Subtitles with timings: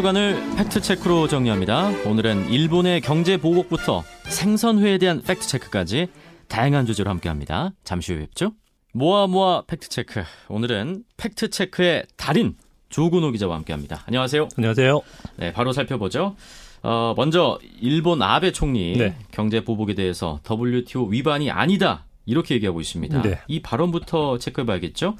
[0.00, 1.88] 주간을 팩트체크로 정리합니다.
[2.06, 6.08] 오늘은 일본의 경제 보복부터 생선회에 대한 팩트체크까지
[6.48, 7.72] 다양한 주제로 함께합니다.
[7.84, 8.52] 잠시 후에 뵙죠.
[8.94, 10.22] 모아 모아 팩트체크.
[10.48, 12.54] 오늘은 팩트체크의 달인
[12.88, 14.02] 조근호 기자와 함께합니다.
[14.06, 14.48] 안녕하세요.
[14.56, 15.02] 안녕하세요.
[15.36, 16.34] 네, 바로 살펴보죠.
[16.82, 19.16] 어, 먼저 일본 아베 총리 네.
[19.32, 23.20] 경제 보복에 대해서 WTO 위반이 아니다 이렇게 얘기하고 있습니다.
[23.20, 23.38] 네.
[23.48, 25.16] 이 발언부터 체크해봐야겠죠.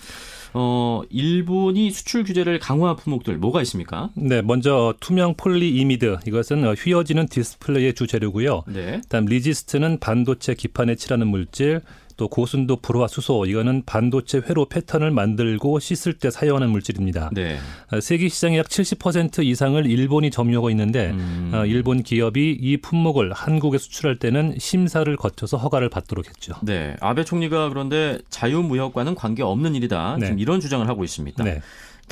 [0.52, 4.10] 어, 일본이 수출 규제를 강화한 품목들 뭐가 있습니까?
[4.14, 8.64] 네, 먼저 투명 폴리이미드 이것은 휘어지는 디스플레이의 주 재료고요.
[8.68, 9.00] 네.
[9.08, 11.82] 다음 resist는 반도체 기판에 칠하는 물질,
[12.20, 17.30] 또 고순도 불화 수소 이거는 반도체 회로 패턴을 만들고 씻을 때 사용하는 물질입니다.
[17.32, 17.56] 네.
[17.90, 21.50] 어, 세계 시장의 약 70% 이상을 일본이 점유하고 있는데 음.
[21.54, 26.52] 어, 일본 기업이 이 품목을 한국에 수출할 때는 심사를 거쳐서 허가를 받도록 했죠.
[26.60, 26.94] 네.
[27.00, 30.18] 아베 총리가 그런데 자유무역과는 관계 없는 일이다.
[30.20, 30.26] 네.
[30.26, 31.42] 지금 이런 주장을 하고 있습니다.
[31.42, 31.62] 네.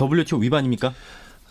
[0.01, 0.95] WTO 위반입니까?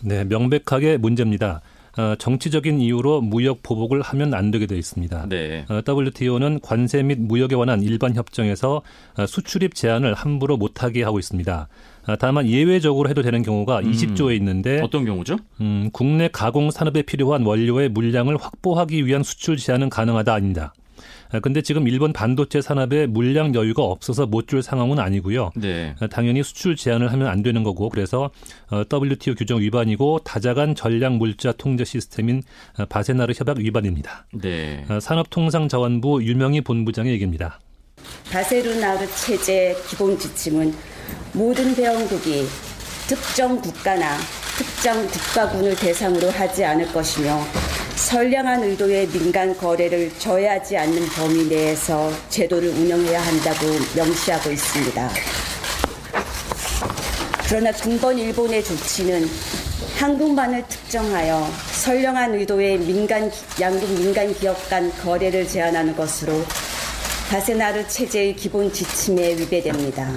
[0.02, 1.60] 네, 명백하게 문제입니다.
[1.98, 5.26] 어, 정치적인 이유로 무역 보복을 하면 안 되게 되어 있습니다.
[5.28, 5.66] 네.
[5.68, 8.82] 어, WTO는 관세 및 무역에 관한 일반 협정에서
[9.16, 11.68] 어, 수출입 제한을 함부로 못하게 하고 있습니다.
[12.18, 15.36] 다만 예외적으로 해도 되는 경우가 음, 20조에 있는데 어떤 경우죠?
[15.60, 20.72] 음, 국내 가공 산업에 필요한 원료의 물량을 확보하기 위한 수출 제한은 가능하다 아닙니다.
[21.30, 25.50] 아, 근데 지금 일본 반도체 산업에 물량 여유가 없어서 못 줄 상황은 아니고요.
[25.56, 25.94] 네.
[26.00, 28.30] 아, 당연히 수출 제한을 하면 안 되는 거고 그래서
[28.70, 32.42] 어, WTO 규정 위반이고 다자간 전략 물자 통제 시스템인
[32.78, 34.26] 어, 바세나르 협약 위반입니다.
[34.32, 34.86] 네.
[34.88, 37.58] 어, 산업통상자원부 유명희 본부장의 얘기입니다.
[38.32, 40.72] 바세르나르 체제 기본 지침은
[41.34, 42.46] 모든 회원국이
[43.06, 44.16] 특정 국가나
[44.56, 47.38] 특정 국가군을 대상으로 하지 않을 것이며
[47.98, 55.10] 선량한 의도의 민간 거래를 저해하지 않는 범위 내에서 제도를 운영해야 한다고 명시하고 있습니다.
[57.48, 59.26] 그러나 군번 일본의 조치는
[59.98, 66.32] 한국만을 특정하여 선량한 의도의 민간 양국 민간 기업 간 거래를 제한하는 것으로
[67.28, 70.08] 다세나르 체제의 기본 지침에 위배됩니다.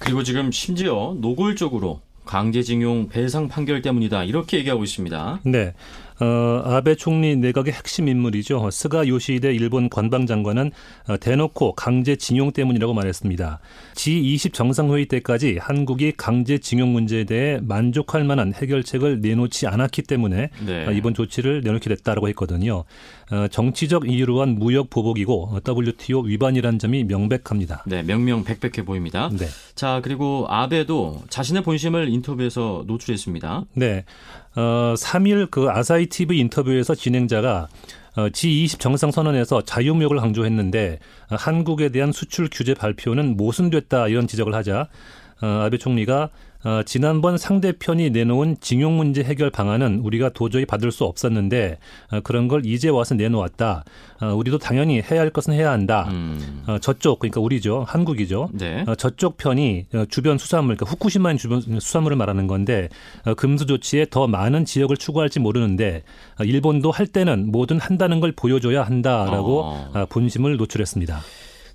[0.00, 5.40] 그리고 지금 심지어 노골적으로 강제징용 배상 판결 때문이다 이렇게 얘기하고 있습니다.
[5.44, 5.72] 네.
[6.20, 8.70] 어, 아베 총리 내각의 핵심 인물이죠.
[8.70, 10.72] 스가 요시히데 일본 관방장관은
[11.08, 13.60] 어, 대놓고 강제징용 때문이라고 말했습니다.
[13.94, 20.86] G20 정상회의 때까지 한국이 강제징용 문제에 대해 만족할 만한 해결책을 내놓지 않았기 때문에 네.
[20.86, 22.84] 어, 이번 조치를 내놓게 됐다라고 했거든요.
[23.30, 27.84] 어, 정치적 이유로 한 무역 보복이고 WTO 위반이라는 점이 명백합니다.
[27.86, 29.28] 네, 명명백백해 보입니다.
[29.32, 29.46] 네.
[29.74, 33.64] 자, 그리고 아베도 자신의 본심을 인터뷰에서 노출했습니다.
[33.74, 34.04] 네.
[34.56, 37.68] 어, 3일 그 아사히 TV 인터뷰에서 진행자가
[38.16, 40.98] 어, G20 정상선언에서 자유무역을 강조했는데
[41.30, 46.30] 어, 한국에 대한 수출 규제 발표는 모순됐다 이런 지적을 하자 어, 아베 총리가
[46.64, 51.78] 어, 지난번 상대편이 내놓은 징용 문제 해결 방안은 우리가 도저히 받을 수 없었는데
[52.10, 53.84] 어, 그런 걸 이제 와서 내놓았다.
[54.20, 56.08] 어, 우리도 당연히 해야 할 것은 해야 한다.
[56.10, 56.64] 음.
[56.66, 58.50] 어, 저쪽 그러니까 우리죠, 한국이죠.
[58.52, 58.84] 네.
[58.88, 62.88] 어, 저쪽 편이 어, 주변 수산물, 그러니까 후쿠시마 주변 수산물을 말하는 건데
[63.24, 66.02] 어, 금수 조치에 더 많은 지역을 추구할지 모르는데
[66.40, 69.90] 어, 일본도 할 때는 뭐든 한다는 걸 보여줘야 한다라고 어.
[69.94, 71.20] 어, 본심을 노출했습니다.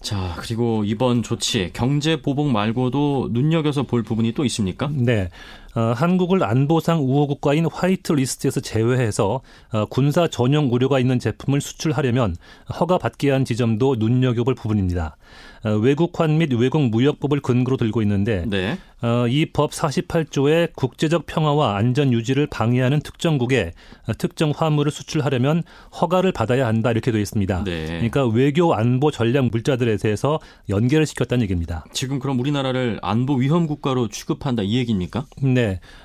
[0.04, 4.90] 자, 그리고 이번 조치 경제 보복 말고도 눈여겨서 볼 부분이 또 있습니까?
[4.94, 5.30] 네.
[5.76, 9.42] 어, 한국을 안보상 우호 국가인 화이트 리스트에서 제외해서
[9.72, 12.36] 어, 군사 전용 우려가 있는 제품을 수출하려면
[12.80, 15.18] 허가 받게 한 지점도 눈여겨볼 부분입니다.
[15.66, 18.78] 어, 외국환 및 외국 무역법을 근거로 들고 있는데 네.
[19.02, 23.72] 어, 이법 48조의 국제적 평화와 안전 유지를 방해하는 특정국에
[24.08, 25.64] 어, 특정 화물을 수출하려면
[26.00, 27.64] 허가를 받아야 한다 이렇게 되어 있습니다.
[27.64, 27.86] 네.
[27.86, 30.40] 그러니까 외교 안보 전략 물자들에 대해서
[30.70, 31.86] 연계를 시켰다는 얘기입니다.
[31.94, 35.26] 지금 그럼 우리나라를 안보 위험 국가로 취급한다 이 얘기입니까?
[35.42, 35.63] 네.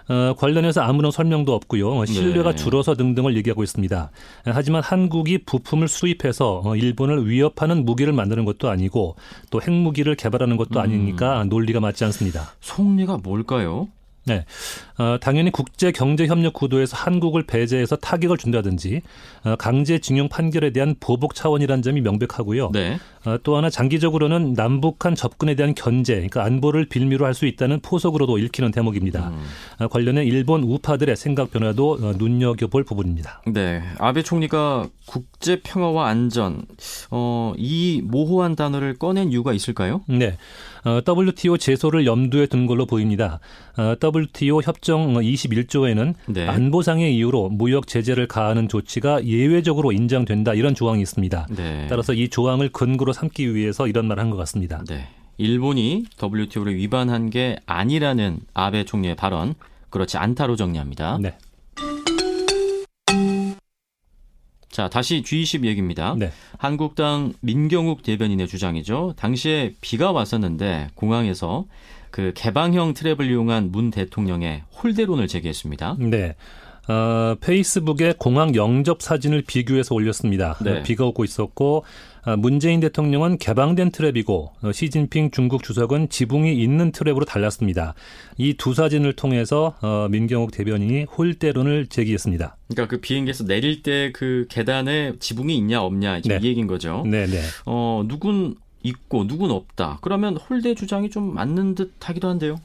[0.09, 2.05] 어, 관련해서 아무런 설명도 없고요.
[2.07, 2.57] 신뢰가 네.
[2.57, 4.11] 줄어서 등등을 얘기하고 있습니다.
[4.45, 9.17] 하지만 한국이 부품을 수입해서 어, 일본을 위협하는 무기를 만드는 것도 아니고
[9.51, 10.83] 또 핵무기를 개발하는 것도 음.
[10.83, 12.53] 아니니까 논리가 맞지 않습니다.
[12.61, 13.89] 속리가 뭘까요?
[14.29, 14.45] 네.
[14.99, 19.01] 어, 당연히 국제 경제 협력 구도에서 한국을 배제해서 타격을 준다든지
[19.45, 22.71] 어, 강제 징용 판결에 대한 보복 차원이라는 점이 명백하고요.
[22.73, 22.99] 네.
[23.25, 28.37] 어, 또 하나 장기적으로는 남북한 접근에 대한 견제, 그러니까 안보를 빌미로 할 수 있다는 포석으로도
[28.39, 29.29] 읽히는 대목입니다.
[29.29, 29.45] 음.
[29.79, 33.43] 어, 관련해 일본 우파들의 생각 변화도 어, 눈여겨볼 부분입니다.
[33.47, 33.81] 네.
[33.99, 36.63] 아베 총리가 국제 평화와 안전,
[37.13, 40.01] 어, 이 모호한 단어를 꺼낸 이유가 있을까요?
[40.09, 40.37] 네.
[40.85, 43.39] 어, WTO 제소를 염두에 둔 걸로 보입니다.
[43.77, 46.47] 어, WTO 협정 21조에는 네.
[46.47, 51.47] 안보상의 이유로 무역 제재를 가하는 조치가 예외적으로 인정된다 이런 조항이 있습니다.
[51.57, 51.87] 네.
[51.89, 54.83] 따라서 이 조항을 근거로 삼기 위해서 이런 말을 한 것 같습니다.
[54.89, 55.09] 네.
[55.39, 59.55] 일본이 WTO를 위반한 게 아니라는 아베 총리의 발언
[59.89, 61.19] 그렇지 않다로 정리합니다.
[61.23, 61.37] 네.
[64.71, 66.15] 자, 다시 G20 얘기입니다.
[66.19, 66.31] 네.
[66.59, 69.15] 한국당 민경욱 대변인의 주장이죠.
[69.17, 71.65] 당시에 비가 왔었는데 공항에서
[72.11, 75.97] 그 개방형 트랩을 이용한 문 대통령의 홀대론을 제기했습니다.
[76.01, 76.35] 네.
[76.89, 80.57] 어, 페이스북에 공항 영접 사진을 비교해서 올렸습니다.
[80.65, 80.83] 네.
[80.83, 81.85] 비가 오고 있었고
[82.25, 87.93] 아, 문재인 대통령은 개방된 트랩이고 어, 시진핑 중국 주석은 지붕이 있는 트랩으로 달랐습니다.
[88.39, 92.57] 이 두 사진을 통해서 어, 민경욱 대변인이 홀대론을 제기했습니다.
[92.69, 96.39] 그러니까 그 비행기에서 내릴 때 그 계단에 지붕이 있냐 없냐 네.
[96.41, 97.03] 이 얘기인 거죠.
[97.07, 97.39] 네, 네.
[97.67, 99.99] 어, 누군 있고 누군 없다.
[100.01, 102.61] 그러면 홀대 주장이 좀 맞는 듯 하기도 한데요.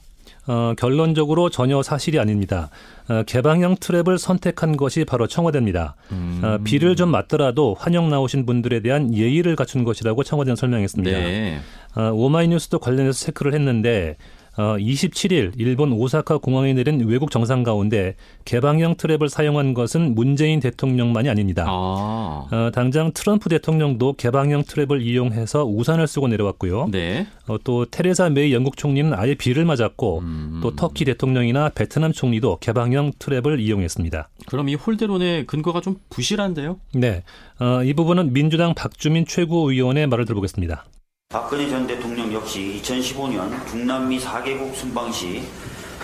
[0.45, 2.69] 어, 결론적으로 전혀 사실이 아닙니다.
[3.07, 5.95] 어, 개방형 트랩을 선택한 것이 바로 청와대입니다.
[6.12, 6.42] 음.
[6.44, 11.18] 어, 비를 좀 맞더라도 환영 나오신 분들에 대한 예의를 갖춘 것이라고 청와대는 설명했습니다.
[11.18, 11.60] 네.
[11.95, 14.18] 어, 오마이뉴스도 관련해서 체크를 했는데
[14.57, 18.15] 어, 27일 일본 오사카 공항에 내린 외국 정상 가운데
[18.45, 21.65] 개방형 트랩을 사용한 것은 문재인 대통령만이 아닙니다.
[21.67, 22.47] 아.
[22.51, 26.89] 어, 당장 트럼프 대통령도 개방형 트랩을 이용해서 우산을 쓰고 내려왔고요.
[26.91, 27.27] 네.
[27.47, 30.59] 어, 또 테레사 메이 영국 총리는 아예 비를 맞았고 음.
[30.61, 34.29] 또 터키 대통령이나 베트남 총리도 개방형 트랩을 이용했습니다.
[34.45, 36.79] 그럼 이 홀대론의 근거가 좀 부실한데요?
[36.94, 37.23] 네,
[37.59, 40.85] 어, 이 부분은 민주당 박주민 최고위원의 말을 들어보겠습니다.
[41.33, 45.41] 박근혜 전 대통령 역시 2015년 중남미 4개국 순방 시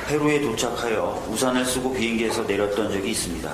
[0.07, 3.53] 페루에 도착하여 우산을 쓰고 비행기에서 내렸던 적이 있습니다.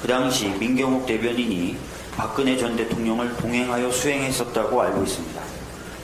[0.00, 1.76] 그 당시 민경욱 대변인이
[2.16, 5.42] 박근혜 전 대통령을 동행하여 수행했었다고 알고 있습니다.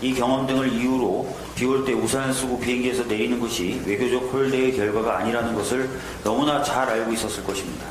[0.03, 5.21] 이 경험 등을 이유로 비 올 때 우산을 쓰고 비행기에서 내리는 것이 외교적 홀대의 결과가
[5.21, 5.89] 아니라는 것을
[6.23, 7.87] 너무나 잘 알고 있었을 것입니다.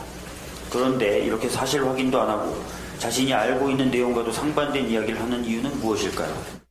[0.71, 2.61] 그런데 이렇게 사실 확인도 안 하고
[2.99, 6.66] 자신이 알고 있는 내용과도 상반된 이야기를 하는 이유는 무엇일까요?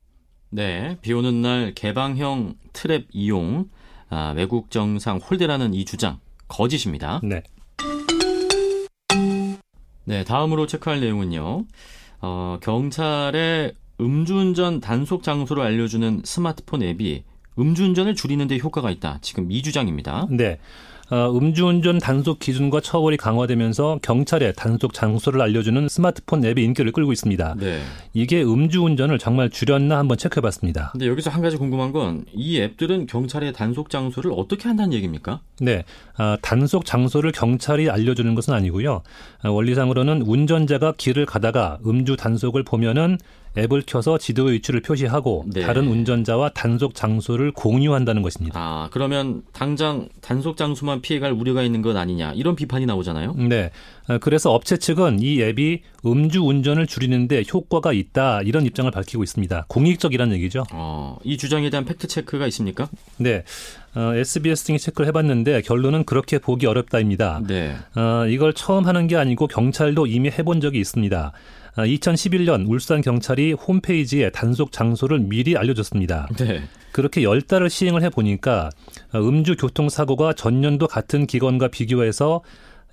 [0.50, 0.96] 네.
[1.00, 3.69] 비 오는 날 개방형 트랩 이용,
[4.08, 7.20] 아, 외국 정상 홀대라는 이 주장, 거짓입니다.
[7.22, 7.43] 네.
[10.04, 11.64] 네, 다음으로 체크할 내용은요.
[12.20, 17.25] 어, 경찰의 음주운전 단속 장소를 알려주는 스마트폰 앱이
[17.58, 19.19] 음주운전을 줄이는 데 효과가 있다.
[19.22, 20.26] 지금 이 주장입니다.
[20.31, 20.58] 네.
[21.11, 27.56] 어, 음주운전 단속 기준과 처벌이 강화되면서 경찰에 단속 장소를 알려주는 스마트폰 앱이 인기를 끌고 있습니다.
[27.58, 27.81] 네.
[28.12, 30.91] 이게 음주운전을 정말 줄였나 한번 체크해봤습니다.
[30.93, 35.41] 근데 여기서 한 가지 궁금한 건 이 앱들은 경찰의 단속 장소를 어떻게 한다는 얘기입니까?
[35.61, 35.85] 네,
[36.17, 39.02] 아, 단속 장소를 경찰이 알려주는 것은 아니고요.
[39.43, 43.19] 아, 원리상으로는 운전자가 길을 가다가 음주 단속을 보면은
[43.56, 45.62] 앱을 켜서 지도 위치를 표시하고 네.
[45.62, 48.58] 다른 운전자와 단속 장소를 공유한다는 것입니다.
[48.58, 53.35] 아, 그러면 당장 단속 장소만 피해갈 우려가 있는 것 아니냐 이런 비판이 나오잖아요.
[53.35, 53.70] 네,
[54.08, 59.67] 아, 그래서 업체 측은 이 앱이 음주 운전을 줄이는데 효과가 있다 이런 입장을 밝히고 있습니다.
[59.69, 60.64] 공익적이라는 얘기죠.
[60.73, 62.88] 어, 이 주장에 대한 팩트 체크가 있습니까?
[63.17, 63.44] 네,
[63.94, 67.41] 어, SBS 등이 체크를 해봤는데 결론은 그렇게 보기 어렵다입니다.
[67.47, 67.75] 네.
[67.94, 71.32] 어, 이걸 처음 하는 게 아니고 경찰도 이미 해본 적이 있습니다.
[71.84, 76.28] 2011년 울산 경찰이 홈페이지에 단속 장소를 미리 알려줬습니다.
[76.38, 76.62] 네.
[76.93, 78.70] 그렇게 열 달을 시행을 해 보니까
[79.12, 82.43] 어, 음주 교통 사고가 전년도 같은 기간과 비교해서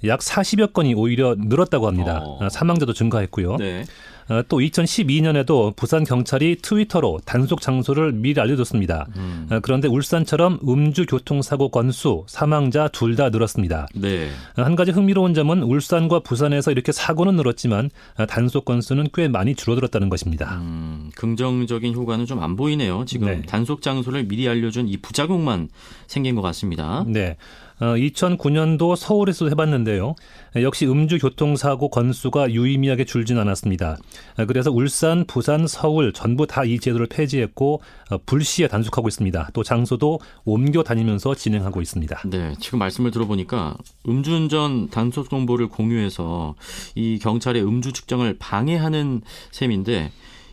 [0.06, 2.20] 약 40여 건이 오히려 늘었다고 합니다.
[2.22, 2.46] 어.
[2.46, 3.56] 어, 사망자도 증가했고요.
[3.58, 3.86] 네.
[4.30, 9.08] 어, 또 2012년에도 부산 경찰이 트위터로 단속 장소를 미리 알려줬습니다.
[9.16, 9.48] 음.
[9.52, 13.88] 어, 그런데 울산처럼 음주 교통사고 건수, 사망자 둘 다 늘었습니다.
[13.94, 14.30] 네.
[14.56, 17.92] 한 가지 흥미로운 점은 울산과 부산에서 이렇게 사고는 늘었지만
[18.28, 20.56] 단속 건수는 꽤 많이 줄어들었다는 것입니다.
[20.62, 23.06] 음, 긍정적인 효과는 좀 안 보이네요.
[23.06, 23.42] 지금 네.
[23.44, 25.70] 단속 장소를 미리 알려준 이 부작용만
[26.08, 27.06] 생긴 것 같습니다.
[27.08, 27.38] 네.
[27.84, 30.16] 어, 2009년도 서울에서 해봤는데요.
[30.62, 33.98] 역시 음주 교통사고 건수가 유의미하게 줄진 않았습니다.
[34.38, 39.50] 어, 그래서 울산, 부산, 서울 전부 다 이 제도를 폐지했고 어, 불시에 단속하고 있습니다.
[39.54, 42.22] 또 장소도 옮겨 다니면서 진행하고 있습니다.
[42.30, 43.76] 네, 지금 말씀을 들어보니까
[44.08, 46.56] 음주운전 단속 정보를 공유해서
[46.96, 50.12] 이 경찰의 음주 측정을 방해하는 셈인데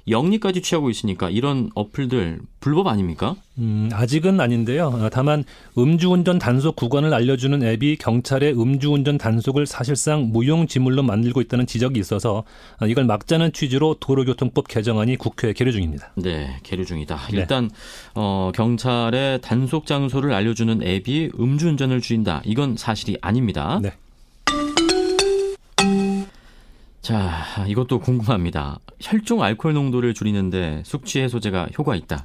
[0.08, 3.36] 영리까지 취하고 있으니까 이런 어플들 불법 아닙니까?
[3.58, 4.88] 음, 아직은 아닌데요.
[4.88, 5.44] 어, 다만
[5.76, 12.44] 음주운전 단속 구간을 알려주는 앱이 경찰의 음주운전 단속을 사실상 무용지물로 만들고 있다는 지적이 있어서
[12.80, 16.12] 어, 이걸 막자는 취지로 도로교통법 개정안이 국회에 계류 중입니다.
[16.16, 17.16] 네, 계류 중이다.
[17.32, 17.38] 네.
[17.38, 17.70] 일단
[18.14, 22.42] 어, 경찰의 단속 장소를 알려주는 앱이 음주운전을 줄인다.
[22.44, 23.80] 이건 사실이 아닙니다.
[23.82, 23.92] 네.
[27.00, 28.78] 자, 이것도 궁금합니다.
[29.00, 32.24] 혈중 알코올 농도를 줄이는데 숙취 해소제가 효과 있다.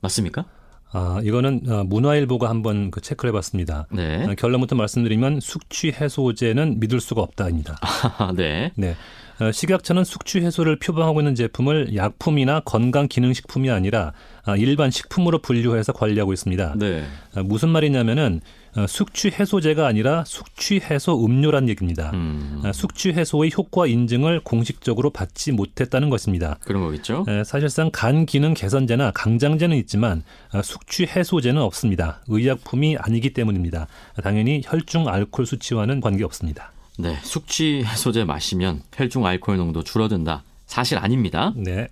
[0.00, 0.44] 맞습니까?
[0.90, 3.86] 아, 이거는 어, 문화일보가 한번 그 체크를 해봤습니다.
[3.92, 4.24] 네.
[4.24, 7.76] 어, 결론부터 말씀드리면 숙취 해소제는 믿을 수가 없다입니다.
[8.36, 8.72] 네.
[8.74, 8.96] 네.
[9.40, 14.12] 어, 식약처는 숙취 해소를 표방하고 있는 제품을 약품이나 건강 기능식품이 아니라
[14.44, 16.74] 아, 일반 식품으로 분류해서 관리하고 있습니다.
[16.78, 17.04] 네.
[17.34, 22.10] 아, 무슨 말이냐면은 어, 숙취 해소제가 아니라 숙취 해소 음료란 얘기입니다.
[22.14, 26.58] 음, 아, 숙취 해소의 효과 인증을 공식적으로 받지 못했다는 것입니다.
[26.64, 27.24] 그런 거겠죠.
[27.28, 30.22] 에, 사실상 간 기능 개선제나 강장제는 있지만
[30.52, 32.22] 아, 숙취 해소제는 없습니다.
[32.28, 33.88] 의약품이 아니기 때문입니다.
[34.22, 36.72] 당연히 혈중 알코올 수치와는 관계 없습니다.
[36.98, 37.16] 네.
[37.22, 40.42] 숙취 해소제 마시면 혈중 알코올 농도 줄어든다.
[40.66, 41.52] 사실 아닙니다.
[41.56, 41.88] 네.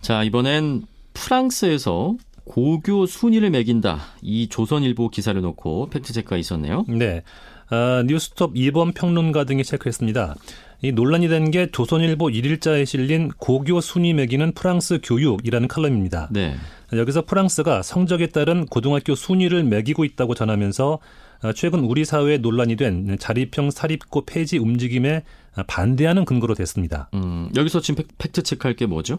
[0.00, 3.98] 자, 이번엔 프랑스에서 고교 순위를 매긴다.
[4.22, 6.84] 이 조선일보 기사를 놓고 팩트체크가 있었네요.
[6.88, 7.22] 네.
[7.70, 10.34] 아, 뉴스톱 이번 평론가 등이 체크했습니다.
[10.82, 16.28] 이 논란이 된 게 조선일보 1일자에 실린 고교 순위 매기는 프랑스 교육이라는 칼럼입니다.
[16.32, 16.56] 네.
[16.92, 20.98] 여기서 프랑스가 성적에 따른 고등학교 순위를 매기고 있다고 전하면서
[21.42, 25.22] 아, 최근 우리 사회에 논란이 된 자립형 사립고 폐지 움직임에
[25.54, 27.08] 아, 반대하는 근거로 댔습니다.
[27.14, 29.18] 음, 여기서 지금 팩트 체크할 게 뭐죠?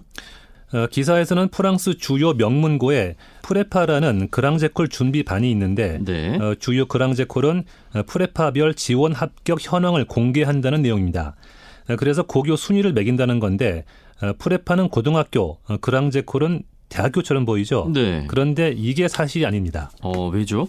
[0.74, 6.36] 어, 기사에서는 프랑스 주요 명문고에 프레파라는 그랑제콜 준비반이 있는데 네.
[6.38, 7.64] 어, 주요 그랑제콜은
[7.94, 11.36] 어, 프레파별 지원 합격 현황을 공개한다는 내용입니다.
[11.90, 13.86] 어, 그래서 고교 순위를 매긴다는 건데
[14.22, 17.90] 어, 프레파는 고등학교, 어, 그랑제콜은 대학교처럼 보이죠.
[17.94, 18.26] 네.
[18.28, 19.92] 그런데 이게 사실이 아닙니다.
[20.02, 20.68] 어, 왜죠?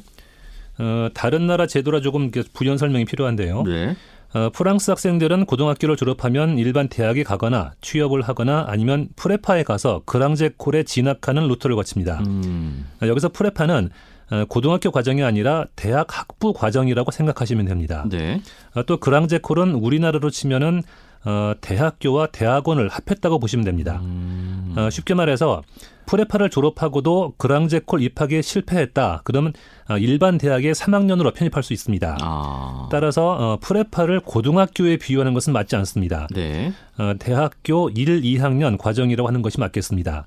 [0.79, 3.63] 어, 다른 나라 제도라 조금 부연 설명이 필요한데요.
[3.63, 3.97] 네.
[4.35, 11.47] 어, 프랑스 학생들은 고등학교를 졸업하면 일반 대학에 가거나 취업을 하거나 아니면 프레파에 가서 그랑제콜에 진학하는
[11.47, 12.19] 루트를 거칩니다.
[12.27, 13.91] 음, 어, 여기서 프레파는
[14.33, 18.05] 어, 고등학교 과정이 아니라 대학 학부 과정이라고 생각하시면 됩니다.
[18.11, 18.41] 네.
[18.75, 20.83] 어, 또 그랑제콜은 우리나라로 치면은
[21.25, 24.01] 어, 대학교와 대학원을 합했다고 보시면 됩니다.
[24.03, 25.63] 음, 어, 쉽게 말해서
[26.07, 29.23] 프레파를 졸업하고도 그랑제콜 입학에 실패했다.
[29.25, 29.53] 그러면
[29.89, 32.19] 어, 일반 대학에 3학년으로 편입할 수 있습니다.
[32.21, 32.89] 아.
[32.91, 36.27] 따라서 어, 프레파를 고등학교에 비유하는 것은 맞지 않습니다.
[36.35, 36.73] 네.
[36.99, 40.27] 어, 대학교 1, 2학년 과정이라고 하는 것이 맞겠습니다.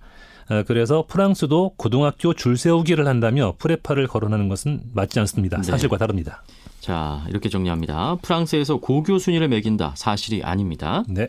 [0.50, 5.58] 어, 그래서 프랑스도 고등학교 줄 세우기를 한다며 프레파를 거론하는 것은 맞지 않습니다.
[5.58, 5.64] 네.
[5.64, 6.44] 사실과 다릅니다.
[6.80, 8.18] 자, 이렇게 정리합니다.
[8.22, 9.94] 프랑스에서 고교 순위를 매긴다.
[9.96, 11.04] 사실이 아닙니다.
[11.08, 11.28] 네.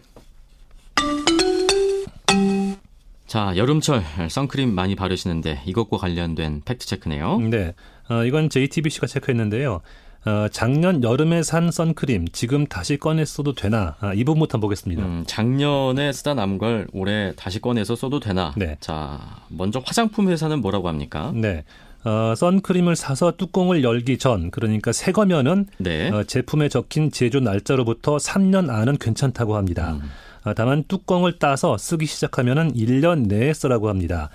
[3.27, 7.39] 자, 여름철 선크림 많이 바르시는데 이것과 관련된 팩트 체크네요.
[7.41, 7.75] 네.
[8.09, 9.83] 어, 이건 JTBC가 체크했는데요.
[10.27, 13.97] 어, 작년 여름에 산 선크림 지금 다시 꺼내 써도 되나?
[14.01, 15.03] 아, 이 부분부터 보겠습니다.
[15.05, 18.53] 음, 작년에 쓰다 남은 걸 올해 다시 꺼내서 써도 되나?
[18.57, 18.77] 네.
[18.81, 21.33] 자, 먼저 화장품 회사는 뭐라고 합니까?
[21.35, 21.65] 네.
[22.05, 26.11] 어, 선크림을 사서 뚜껑을 열기 전, 그러니까 새 거면은 네.
[26.11, 29.99] 어, 제품에 적힌 제조 날짜로부터 3년 안은 괜찮다고 합니다.
[30.01, 30.11] 음.
[30.45, 34.31] 어, 다만 뚜껑을 따서 쓰기 시작하면은 1년 내에 쓰라고 합니다.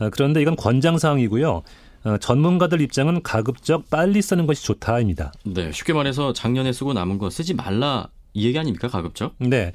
[0.00, 1.62] 어, 그런데 이건 권장 사항이고요.
[2.04, 5.32] 어, 전문가들 입장은 가급적 빨리 쓰는 것이 좋다입니다.
[5.44, 9.34] 네, 쉽게 말해서 작년에 쓰고 남은 거 쓰지 말라 이 얘기 아닙니까 가급적?
[9.38, 9.72] 네.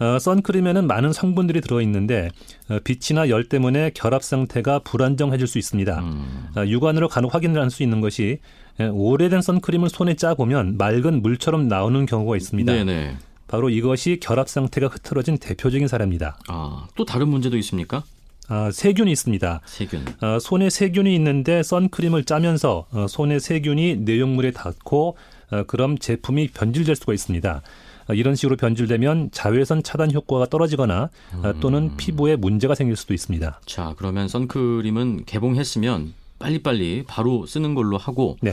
[0.00, 2.30] 어, 선크림에는 많은 성분들이 들어있는데
[2.70, 5.98] 어, 빛이나 열 때문에 결합 상태가 불안정해질 수 있습니다.
[6.00, 8.38] 음, 어, 육안으로 간혹 확인을 할 수 있는 것이
[8.80, 12.72] 에, 오래된 선크림을 손에 짜보면 맑은 물처럼 나오는 경우가 있습니다.
[12.72, 13.16] 네네.
[13.46, 16.38] 바로 이것이 결합 상태가 흐트러진 대표적인 사례입니다.
[16.48, 18.02] 아, 또 다른 문제도 있습니까?
[18.48, 19.60] 아, 세균이 있습니다.
[19.66, 20.04] 세균.
[20.20, 25.16] 어, 손에 세균이 있는데 선크림을 짜면서 어, 손에 세균이 내용물에 닿고
[25.50, 27.62] 어, 그럼 제품이 변질될 수가 있습니다.
[28.08, 31.10] 어, 이런 식으로 변질되면 자외선 차단 효과가 떨어지거나
[31.42, 33.60] 어, 또는 피부에 문제가 생길 수도 있습니다.
[33.66, 38.52] 자, 그러면 선크림은 개봉했으면 빨리빨리 바로 쓰는 걸로 하고 네.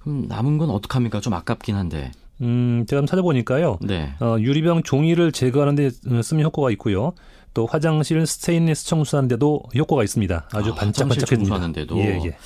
[0.00, 1.20] 그럼 남은 건 어떡합니까?
[1.20, 2.12] 좀 아깝긴 한데.
[2.40, 3.78] 음, 제가 찾아보니까요.
[3.82, 4.14] 네.
[4.20, 7.12] 어, 유리병 종이를 제거하는 데 어, 쓰면 효과가 있고요.
[7.54, 10.48] 또 화장실 스테인리스 청소하는 데도 효과가 있습니다.
[10.52, 11.54] 아주 아, 반짝반짝해집니다.
[11.54, 11.98] 화장실 청소하는데도?
[11.98, 12.36] 예, 예.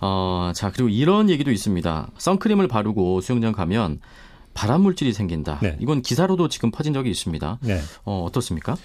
[0.00, 2.08] 어, 자, 그리고 이런 얘기도 있습니다.
[2.18, 4.00] 선크림을 바르고 수영장 가면
[4.58, 5.60] 발암 물질이 생긴다.
[5.62, 5.76] 네.
[5.78, 7.58] 이건 기사로도 지금 퍼진 적이 있습니다.
[7.62, 7.78] 네.
[8.04, 8.76] 어, 어떻습니까?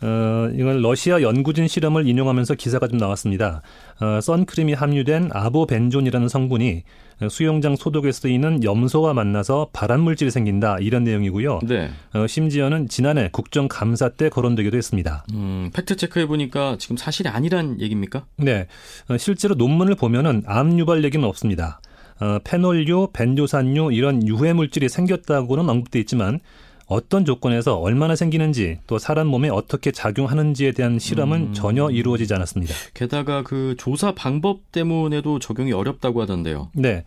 [0.00, 3.60] 어, 이건 러시아 연구진 실험을 인용하면서 기사가 좀 나왔습니다.
[4.00, 6.84] 어, 선크림에 함유된 아보벤존이라는 성분이
[7.28, 11.58] 수영장 소독에 쓰이는 염소와 만나서 발암 물질이 생긴다 이런 내용이고요.
[11.64, 11.90] 네.
[12.14, 15.26] 어, 심지어는 지난해 국정감사 때 거론되기도 했습니다.
[15.34, 18.24] 음, 팩트 체크해 보니까 지금 사실이 아니란 얘기입니까?
[18.36, 18.66] 네,
[19.10, 21.80] 어, 실제로 논문을 보면은 암 유발 얘기는 없습니다.
[22.20, 26.40] 어, 페놀류, 벤조산류 이런 유해 물질이 생겼다고는 언급돼 있지만
[26.86, 32.74] 어떤 조건에서 얼마나 생기는지 또 사람 몸에 어떻게 작용하는지에 대한 실험은 전혀 이루어지지 않았습니다.
[32.94, 36.70] 게다가 그 조사 방법 때문에도 적용이 어렵다고 하던데요.
[36.74, 37.04] 네,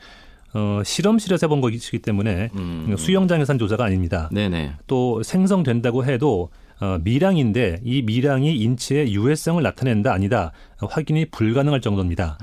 [0.54, 2.96] 어, 실험실에서 해본 것이기 때문에 음.
[2.98, 4.30] 수영장에서 한 조사가 아닙니다.
[4.32, 4.74] 네네.
[4.86, 6.50] 또 생성된다고 해도
[6.80, 12.38] 어, 미량인데 이 미량이 인체의 유해성을 나타낸다 아니다 확인이 불가능할 정도입니다.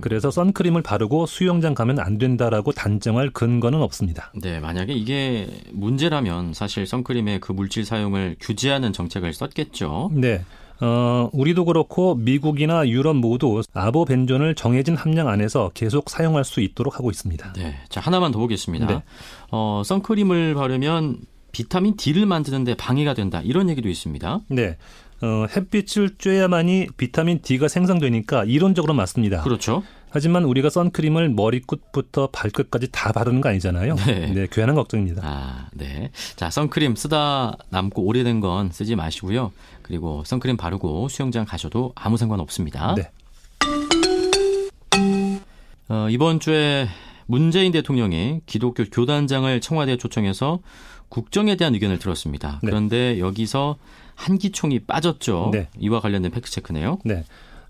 [0.00, 4.32] 그래서 선크림을 바르고 수영장 가면 안 된다라고 단정할 근거는 없습니다.
[4.40, 10.10] 네, 만약에 이게 문제라면 사실 선크림의 그 물질 사용을 규제하는 정책을 썼겠죠.
[10.12, 10.44] 네.
[10.80, 17.10] 어, 우리도 그렇고 미국이나 유럽 모두 아보벤존을 정해진 함량 안에서 계속 사용할 수 있도록 하고
[17.10, 17.52] 있습니다.
[17.54, 17.76] 네.
[17.88, 18.86] 자, 하나만 더 보겠습니다.
[18.86, 19.02] 네.
[19.50, 21.18] 어, 선크림을 바르면
[21.50, 23.40] 비타민 D를 만드는데 방해가 된다.
[23.42, 24.40] 이런 얘기도 있습니다.
[24.50, 24.76] 네.
[25.20, 29.42] 어, 햇빛을 쬐야만이 비타민 D가 생성되니까 이론적으로 맞습니다.
[29.42, 29.82] 그렇죠.
[30.10, 33.96] 하지만 우리가 선크림을 머리끝부터 발끝까지 다 바르는 거 아니잖아요.
[33.96, 34.46] 네.
[34.50, 35.22] 괜한 걱정입니다.
[35.24, 36.10] 아, 네.
[36.36, 39.52] 자, 선크림 쓰다 남고 오래된 건 쓰지 마시고요.
[39.82, 42.94] 그리고 선크림 바르고 수영장 가셔도 아무 상관 없습니다.
[42.94, 43.10] 네.
[45.90, 46.88] 어, 이번 주에
[47.28, 50.60] 문재인 대통령이 기독교 교단장을 청와대에 초청해서
[51.10, 52.58] 국정에 대한 의견을 들었습니다.
[52.62, 52.70] 네.
[52.70, 53.76] 그런데 여기서
[54.14, 55.50] 한기총이 빠졌죠.
[55.52, 55.68] 네.
[55.78, 56.98] 이와 관련된 팩트체크네요.
[57.04, 57.24] 네.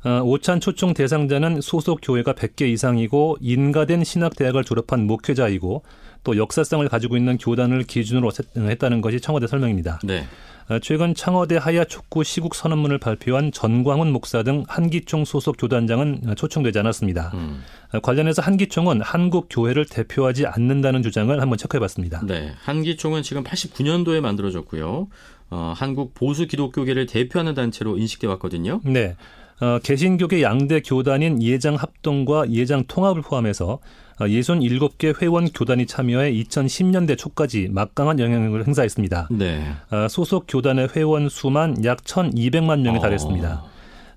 [0.04, 5.82] 어, 오찬 초청 대상자는 소속 교회가 100개 이상이고 인가된 신학대학을 졸업한 목회자이고
[6.25, 10.00] 또 역사성을 가지고 있는 교단을 기준으로 했다는 것이 청와대 설명입니다.
[10.04, 10.25] 네.
[10.68, 16.78] 어, 최근 청와대 하야 촉구 시국 선언문을 발표한 전광훈 목사 등 한기총 소속 교단장은 초청되지
[16.80, 17.30] 않았습니다.
[17.34, 17.62] 음.
[17.94, 22.22] 어, 관련해서 한기총은 한국 교회를 대표하지 않는다는 주장을 한번 체크해봤습니다.
[22.26, 22.52] 네.
[22.60, 25.08] 한기총은 지금 89년도에 만들어졌고요.
[25.50, 28.82] 어, 한국 보수 기독교계를 대표하는 단체로 인식돼 왔거든요.
[28.84, 29.16] 네.
[29.60, 33.80] 어, 개신교계 양대 교단인 예장 합동과 예장 통합을 포함해서
[34.20, 39.28] 67개 회원 교단이 참여해 2010년대 초까지 막강한 영향력을 행사했습니다.
[39.30, 39.62] 네.
[39.90, 43.64] 어, 소속 교단의 회원 수만 약 1,200만 명에 달했습니다.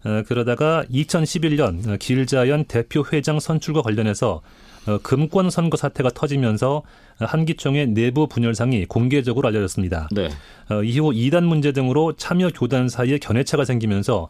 [0.03, 4.41] 어, 그러다가 2011년 길자연 대표 회장 선출과 관련해서
[4.88, 6.81] 어, 금권 선거 사태가 터지면서
[7.19, 10.10] 한기총의 내부 분열상이 공개적으로 알려졌습니다.
[10.12, 10.29] 네.
[10.69, 14.29] 어, 이후 이단 문제 등으로 참여 교단 사이에 견해차가 생기면서 어,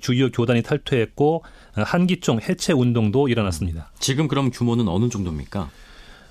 [0.00, 1.44] 주요 교단이 탈퇴했고
[1.76, 3.90] 어, 한기총 해체 운동도 일어났습니다.
[3.98, 5.70] 지금 그럼 규모는 어느 정도입니까?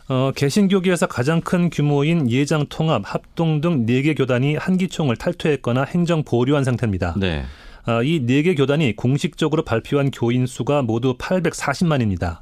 [0.10, 6.64] 어, 개신교계에서 가장 큰 규모인 예장 통합, 합동 등 4개 교단이 한기총을 탈퇴했거나 행정 보류한
[6.64, 7.16] 상태입니다.
[7.18, 7.44] 네.
[7.86, 12.40] 어, 이 4개 교단이 공식적으로 발표한 교인 수가 모두 840만입니다.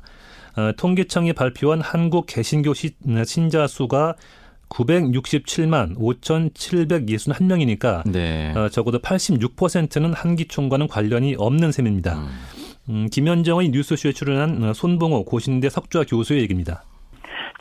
[0.57, 2.91] 어, 통계청이 발표한 한국 개신교 시,
[3.25, 4.15] 신자 수가
[4.69, 8.53] 967만 5,761명이니까 네.
[8.55, 12.15] 어, 적어도 86%는 한기총과는 관련이 없는 셈입니다.
[12.15, 12.27] 음.
[12.89, 16.83] 음, 김현정의 뉴스쇼에 출연한 어, 손봉호 고신대 석좌 교수의 얘기입니다.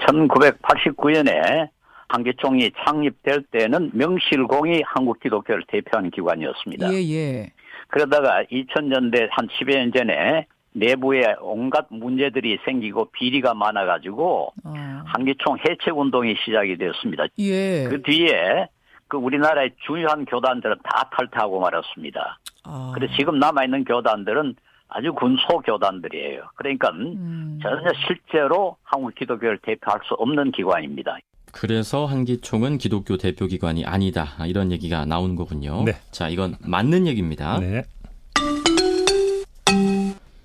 [0.06, 1.68] 1989년에
[2.08, 6.92] 한기총이 창립될 때는 명실공히 한국 기독교를 대표하는 기관이었습니다.
[6.92, 7.50] 예, 예.
[7.88, 15.02] 그러다가 2000년대 한 10여 년 전에 내부에 온갖 문제들이 생기고 비리가 많아가지고 어.
[15.06, 17.26] 한기총 해체 운동이 시작이 되었습니다.
[17.38, 17.84] 예.
[17.88, 18.66] 그 뒤에
[19.08, 22.38] 그 우리나라의 중요한 교단들은 다 탈퇴하고 말았습니다.
[22.64, 22.92] 아.
[22.94, 24.56] 그래서 지금 남아있는 교단들은
[24.88, 26.42] 아주 군소 교단들이에요.
[26.56, 27.58] 그러니까 음.
[27.62, 31.18] 전혀 실제로 한국 기독교를 대표할 수 없는 기관입니다.
[31.52, 34.34] 그래서 한기총은 기독교 대표 기관이 아니다.
[34.38, 35.84] 아, 이런 얘기가 나오는 거군요.
[35.84, 35.92] 네.
[36.10, 37.60] 자, 이건 맞는 얘기입니다.
[37.60, 37.84] 네.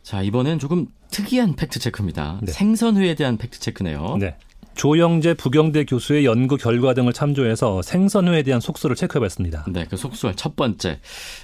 [0.09, 2.39] 자, 이번엔 조금 특이한 팩트 체크입니다.
[2.41, 2.51] 네.
[2.51, 4.17] 생선회에 대한 팩트 체크네요.
[4.19, 4.37] 네.
[4.73, 9.65] 조영재 부경대 교수의 연구 결과 등을 참조해서 생선회에 대한 속설을 체크해봤습니다.
[9.69, 10.99] 네, 그 속설 첫 번째.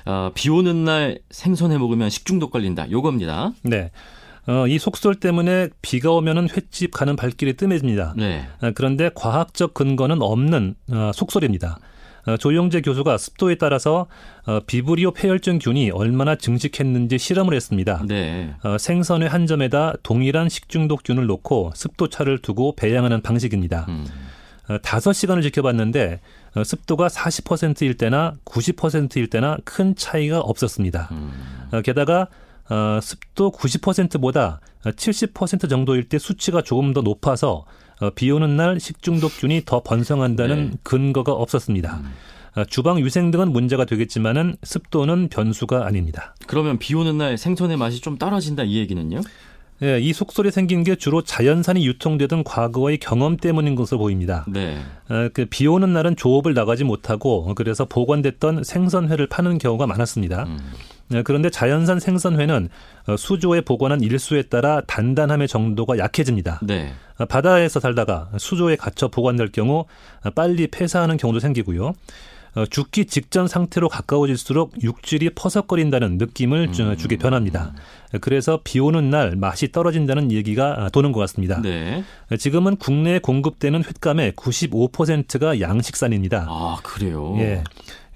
[0.07, 2.89] 어, 비 오는 날 생선회 먹으면 식중독 걸린다.
[2.89, 3.51] 요겁니다.
[3.61, 3.91] 네.
[4.47, 8.15] 어, 이 속설 때문에 비가 오면은 횟집 가는 발길이 뜸해집니다.
[8.17, 8.47] 네.
[8.61, 11.77] 아, 그런데 과학적 근거는 없는 어, 속설입니다.
[12.27, 14.07] 어, 조영재 교수가 습도에 따라서
[14.45, 18.03] 어, 비브리오 폐혈증균이 얼마나 증식했는지 실험을 했습니다.
[18.07, 18.53] 네.
[18.63, 23.85] 어, 생선회 한 점에다 동일한 식중독균을 놓고 습도차를 두고 배양하는 방식입니다.
[23.89, 24.05] 음.
[24.67, 26.19] 어, 5시간을 지켜봤는데
[26.55, 31.09] 어, 습도가 40%일 때나 90%일 때나 큰 차이가 없었습니다.
[31.11, 31.31] 음.
[31.71, 32.27] 어, 게다가
[32.69, 37.65] 어, 습도 90%보다 70% 정도일 때 수치가 조금 더 높아서 어,
[38.15, 40.77] 비 오는 날 식중독균이 더 번성한다는 네.
[40.83, 42.01] 근거가 없었습니다.
[42.03, 42.13] 음.
[42.55, 46.35] 어, 주방 위생 등은 문제가 되겠지만은 습도는 변수가 아닙니다.
[46.47, 49.21] 그러면 비 오는 날 생선의 맛이 좀 떨어진다 이 얘기는요?
[49.83, 54.45] 예, 이 속설이 생긴 게 주로 자연산이 유통되던 과거의 경험 때문인 것으로 보입니다.
[54.47, 54.77] 네.
[55.09, 60.43] 어, 그비 오는 날은 조업을 나가지 못하고 그래서 보관됐던 생선회를 파는 경우가 많았습니다.
[60.43, 60.59] 음.
[61.09, 62.69] 네, 그런데 자연산 생선회는
[63.07, 66.59] 어, 수조에 보관한 일수에 따라 단단함의 정도가 약해집니다.
[66.63, 66.93] 네.
[67.19, 69.85] 어, 바다에서 살다가 수조에 갇혀 보관될 경우
[70.23, 71.93] 어, 빨리 폐사하는 경우도 생기고요.
[72.55, 76.95] 어, 죽기 직전 상태로 가까워질수록 육질이 퍼석거린다는 느낌을 주- 음.
[76.97, 77.73] 주게 변합니다.
[78.21, 81.61] 그래서 비 오는 날 맛이 떨어진다는 얘기가 도는 것 같습니다.
[81.61, 82.05] 네.
[82.39, 86.45] 지금은 국내에 공급되는 횟감의 95%가 양식산입니다.
[86.49, 87.35] 아, 그래요.
[87.39, 87.61] 예.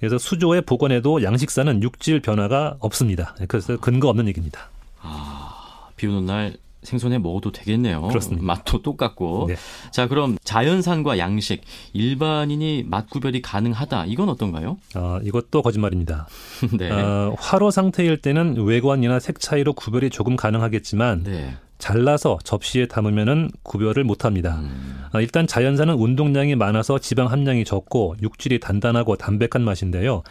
[0.00, 3.36] 그래서 수조에 보관해도 양식산은 육질 변화가 없습니다.
[3.48, 4.70] 그래서 근거 없는 얘기입니다.
[5.02, 8.08] 아, 비 오는 날 생선회 먹어도 되겠네요.
[8.08, 8.42] 그렇습니다.
[8.42, 9.46] 맛도 똑같고.
[9.48, 9.56] 네.
[9.90, 11.60] 자, 그럼 자연산과 양식,
[11.92, 14.06] 일반인이 맛 구별이 가능하다.
[14.06, 14.78] 이건 어떤가요?
[14.96, 16.26] 어, 이것도 거짓말입니다.
[16.78, 16.90] 네.
[16.90, 21.54] 어, 화로 상태일 때는 외관이나 색 차이로 구별이 조금 가능하겠지만 네.
[21.80, 24.60] 잘라서 접시에 담으면은 구별을 못 합니다.
[24.60, 25.02] 음.
[25.12, 30.22] 어, 일단 자연산은 운동량이 많아서 지방 함량이 적고 육질이 단단하고 담백한 맛인데요.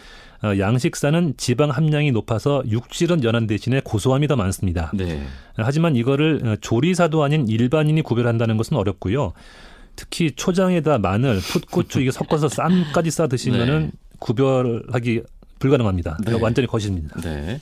[0.42, 4.92] 어, 양식산은 지방 함량이 높아서 육질은 연한 대신에 고소함이 더 많습니다.
[4.94, 5.22] 네.
[5.58, 9.34] 하지만 이거를 어, 조리사도 아닌 일반인이 구별한다는 것은 어렵고요.
[9.98, 13.92] 특히 초장에다 마늘, 풋고추 이게 섞어서 쌈까지 싸 드시면은 네.
[14.20, 15.24] 구별하기
[15.60, 16.18] 불가능합니다.
[16.26, 16.34] 네.
[16.42, 17.20] 완전히 거짓입니다.
[17.20, 17.60] 네.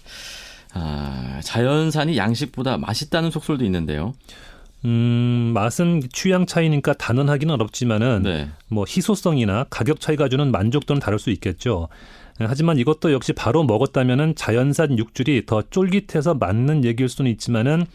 [0.73, 4.13] 아, 자연산이 양식보다 맛있다는 속설도 있는데요.
[4.85, 8.49] 음, 맛은 취향 차이니까 단언하기는 어렵지만은 네.
[8.69, 11.87] 뭐 희소성이나 가격 차이가 주는 만족도는 다를 수 있겠죠.
[12.39, 17.85] 하지만 이것도 역시 바로 먹었다면은 자연산 육질이 더 쫄깃해서 맞는 얘기일 수는 있지만은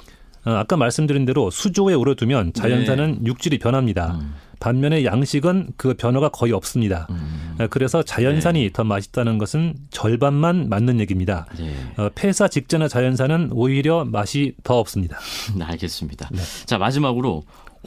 [0.44, 4.18] 어, 아까 말씀드린 대로 수조에 오려두면 자연산은 육질이 변합니다.
[4.20, 4.35] 음.
[4.58, 7.06] 반면에 양식은 그 변화가 거의 없습니다.
[7.11, 7.41] 음.
[7.58, 11.46] 어, 그래서 자연산이 더 맛있다는 것은 절반만 맞는 얘기입니다.
[11.60, 11.72] 예.
[12.02, 15.18] 어, 폐사 직전의 자연산은 오히려 맛이 더 없습니다.
[15.56, 16.28] 네, 알겠습니다.
[16.32, 16.40] 네.
[16.66, 17.44] 자, 마지막으로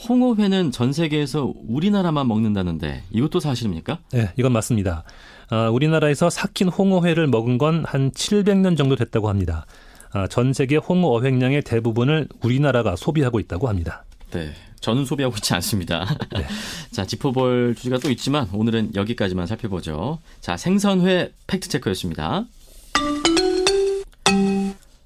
[0.09, 3.99] 홍어회는 전 세계에서 우리나라만 먹는다는데 이것도 사실입니까?
[4.11, 5.03] 네, 이건 맞습니다.
[5.49, 9.65] 아, 우리나라에서 삭힌 홍어회를 먹은 건 한 700년 정도 됐다고 합니다.
[10.11, 14.03] 아, 전 세계 홍어 어획량의 대부분을 우리나라가 소비하고 있다고 합니다.
[14.31, 14.51] 네.
[14.85, 16.05] 저는 소비하고 있지 않습니다.
[16.31, 16.45] 네.
[16.93, 20.19] 자, 짚어볼 주제가 또 있지만 오늘은 여기까지만 살펴보죠.
[20.41, 22.45] 자, 생선회 팩트체크였습니다.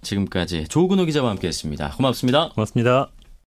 [0.02, 1.92] 지금까지 조근호 기자와 함께 했습니다.
[1.92, 2.50] 고맙습니다.
[2.50, 3.10] 고맙습니다.